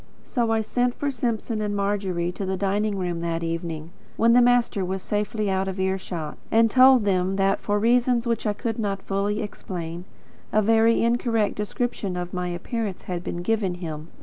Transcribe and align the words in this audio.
So 0.23 0.49
I 0.51 0.61
sent 0.61 0.95
for 0.95 1.11
Simpson 1.11 1.61
and 1.61 1.75
Margery 1.75 2.31
to 2.31 2.43
the 2.43 2.57
dining 2.57 2.97
room 2.97 3.21
that 3.21 3.43
evening, 3.43 3.91
when 4.17 4.33
the 4.33 4.41
master 4.41 4.83
was 4.83 5.03
safely 5.03 5.47
out 5.47 5.67
of 5.67 5.79
ear 5.79 5.99
shot, 5.99 6.39
and 6.49 6.71
told 6.71 7.05
them 7.05 7.35
that, 7.35 7.59
for 7.59 7.77
reasons 7.77 8.25
which 8.25 8.47
I 8.47 8.53
could 8.53 8.79
not 8.79 9.03
fully 9.03 9.43
explain, 9.43 10.05
a 10.51 10.59
very 10.59 11.03
incorrect 11.03 11.53
description 11.53 12.17
of 12.17 12.33
my 12.33 12.47
appearance 12.47 13.03
had 13.03 13.23
been 13.23 13.43
given 13.43 13.75
him. 13.75 14.07